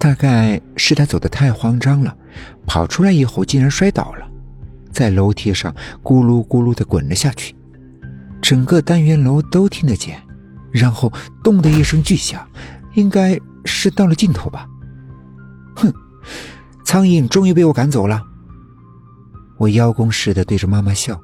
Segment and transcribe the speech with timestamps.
[0.00, 2.16] 大概是他走得太慌张了，
[2.66, 4.26] 跑出来以后竟然摔倒了，
[4.90, 5.70] 在楼梯上
[6.02, 7.54] 咕噜咕噜的滚了下去，
[8.40, 10.18] 整个单元楼都听得见。
[10.72, 11.12] 然后
[11.44, 12.48] 咚的一声巨响，
[12.94, 14.66] 应该是到了尽头吧。
[15.76, 15.92] 哼，
[16.82, 18.22] 苍蝇终于被我赶走了。
[19.58, 21.20] 我邀功似的对着妈妈笑，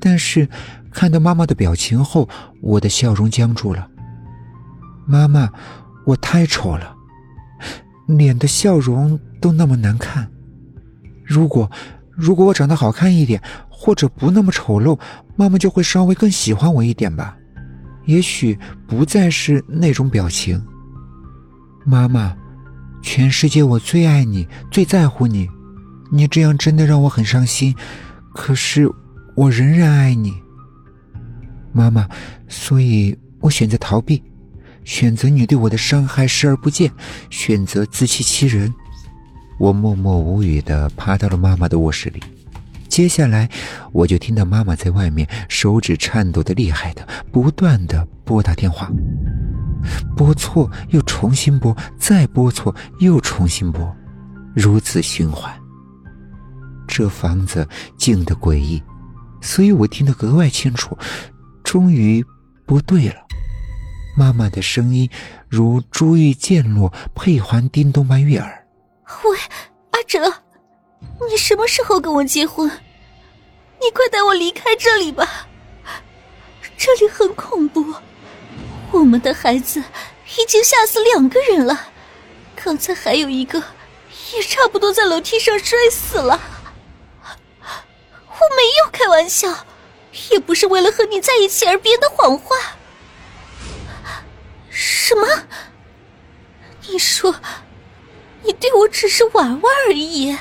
[0.00, 0.48] 但是
[0.90, 2.26] 看到妈妈的表情后，
[2.62, 3.86] 我的笑容僵住了。
[5.04, 5.50] 妈妈，
[6.06, 6.93] 我太丑了，
[8.06, 10.28] 脸的笑容都那么难看。
[11.24, 11.70] 如果
[12.10, 14.98] 如果我长得好看一点，或者不那么丑陋，
[15.36, 17.36] 妈妈就会稍微更喜欢我一点吧。
[18.06, 20.62] 也许不再是那种表情。
[21.84, 22.36] 妈妈，
[23.02, 25.48] 全世界我最爱你，最在乎你。
[26.12, 27.74] 你这样真的让我很伤心，
[28.34, 28.88] 可是
[29.34, 30.34] 我仍然爱你，
[31.72, 32.08] 妈妈。
[32.46, 34.22] 所以我选择逃避，
[34.84, 36.90] 选择你对我的伤害视而不见，
[37.30, 38.72] 选择自欺欺人。
[39.58, 42.22] 我默默无语的爬到了妈妈的卧室里。
[42.88, 43.48] 接下来，
[43.92, 48.88] 我就听到妈妈在外面手指颤抖的厉害的，不断的拨打电话，
[50.16, 53.92] 拨错又重新拨，再拨错又重新拨，
[54.54, 55.52] 如此循环。
[56.86, 58.80] 这房子静得诡异，
[59.40, 60.96] 所以我听得格外清楚。
[61.64, 62.24] 终于
[62.66, 63.23] 不对了，
[64.16, 65.10] 妈妈的声音
[65.48, 68.66] 如珠玉溅落，佩环叮咚般悦耳。
[69.24, 69.38] 喂，
[69.90, 70.32] 阿哲。
[71.28, 72.68] 你什么时候跟我结婚？
[73.80, 75.46] 你快带我离开这里吧，
[76.76, 77.94] 这里很恐怖。
[78.92, 79.82] 我们的孩子
[80.38, 81.88] 已经吓死两个人了，
[82.54, 83.62] 刚才还有一个
[84.32, 86.40] 也差不多在楼梯上摔死了。
[87.60, 89.66] 我没有开玩笑，
[90.30, 92.56] 也不是为了和你在一起而编的谎话。
[94.74, 95.26] 什么？
[96.88, 97.34] 你说
[98.42, 100.36] 你对我只是玩玩而已？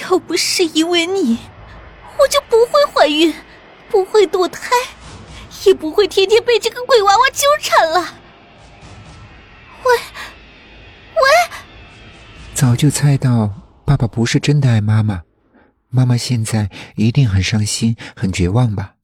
[0.00, 1.38] 要不是因为你，
[2.18, 3.32] 我就不会怀孕，
[3.88, 4.70] 不会堕胎，
[5.66, 8.00] 也不会天天被这个鬼娃娃纠缠了。
[9.84, 9.96] 喂，
[11.14, 11.56] 喂！
[12.54, 13.50] 早就猜到
[13.84, 15.22] 爸爸不是真的爱妈妈，
[15.90, 18.94] 妈妈现在一定很伤心、很绝望吧？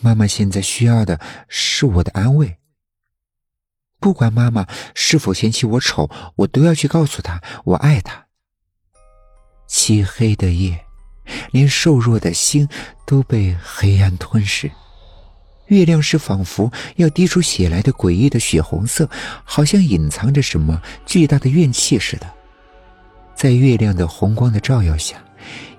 [0.00, 2.56] 妈妈现在需要的是我的安慰。
[4.00, 8.26] 不管妈妈是否嫌弃我丑，我都要去告诉她我爱她。
[9.68, 10.84] 漆黑的夜，
[11.52, 12.68] 连瘦弱的心
[13.06, 14.70] 都被黑暗吞噬。
[15.66, 19.08] 月亮是仿佛要滴出血来的诡异的血红色，
[19.44, 22.30] 好像隐藏着什么巨大的怨气似的。
[23.34, 25.16] 在月亮的红光的照耀下，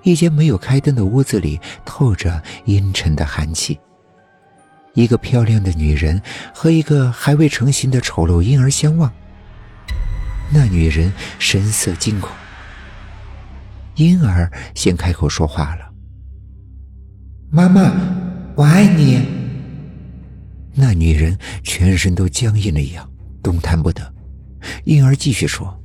[0.02, 3.78] 一间没有开灯的屋子里透着阴沉的寒气。
[4.94, 6.22] 一个漂亮的女人
[6.54, 9.12] 和一个还未成型的丑陋婴儿相望。
[10.52, 12.30] 那女人神色惊恐。
[13.96, 15.92] 婴儿先开口说话了
[17.50, 17.92] ：“妈妈，
[18.56, 19.24] 我爱你。”
[20.76, 23.08] 那女人全身都僵硬了一样，
[23.42, 24.14] 动弹不得。
[24.86, 25.80] 婴儿继续说：“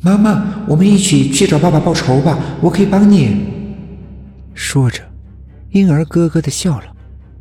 [0.00, 3.46] 妈妈，我们一起去找爸爸报仇吧，我可以帮你。”
[4.54, 5.02] 说着，
[5.70, 6.96] 婴儿咯咯的笑了，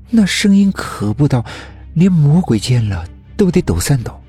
[0.09, 1.45] 那声音可怖到
[1.93, 3.05] 连魔鬼见了
[3.37, 4.19] 都得抖三抖。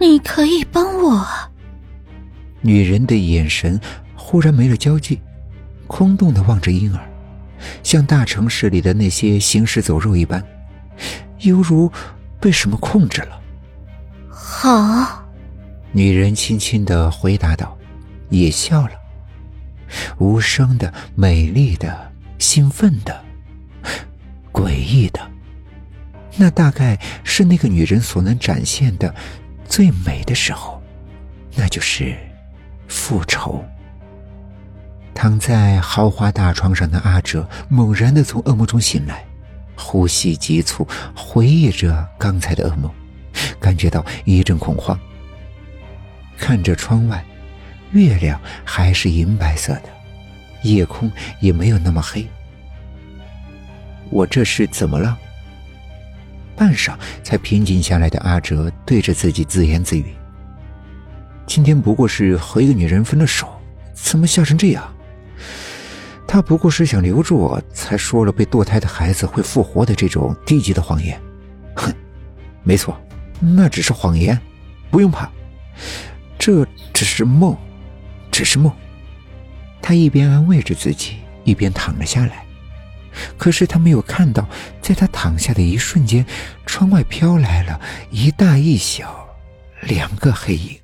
[0.00, 1.26] 你可以帮我。
[2.60, 3.80] 女人的眼神。
[4.16, 5.20] 忽然没了焦距，
[5.86, 7.00] 空洞的望着婴儿，
[7.82, 10.42] 像大城市里的那些行尸走肉一般，
[11.40, 11.92] 犹如
[12.40, 13.40] 被什么控制了。
[14.30, 15.22] 好，
[15.92, 17.76] 女人轻轻的回答道，
[18.30, 18.92] 也笑了，
[20.18, 23.23] 无声的、美丽的、兴奋的、
[24.54, 25.20] 诡异的，
[26.36, 29.12] 那大概是那个女人所能展现的
[29.68, 30.80] 最美的时候，
[31.56, 32.16] 那就是
[32.86, 33.62] 复仇。
[35.12, 39.24] 躺在豪华大床上的阿哲猛然的从噩梦中醒来，
[39.76, 42.88] 呼吸急促，回忆着刚才的噩梦，
[43.58, 44.98] 感觉到一阵恐慌。
[46.36, 47.24] 看着窗外，
[47.92, 49.88] 月亮还是银白色的，
[50.62, 52.24] 夜空也没有那么黑。
[54.14, 55.18] 我这是怎么了？
[56.54, 56.94] 半晌
[57.24, 60.14] 才平静下来的阿哲对着自己自言自语
[61.48, 63.60] ：“今天不过是和一个女人分了手，
[63.92, 64.88] 怎么吓成这样？”
[66.28, 71.20] 他不过是想留住我，才说了被堕胎的孩子会复活的这种低级的谎言。
[71.74, 71.92] 哼，
[72.62, 72.96] 没错，
[73.40, 74.40] 那只是谎言，
[74.92, 75.28] 不用怕，
[76.38, 77.56] 这只是梦，
[78.30, 78.72] 只是梦。
[79.82, 82.43] 他一边安慰着自己，一边躺了下来。
[83.38, 84.48] 可是他没有看到，
[84.80, 86.24] 在他躺下的一瞬间，
[86.66, 87.80] 窗外飘来了
[88.10, 89.28] 一大一小
[89.80, 90.78] 两个黑影。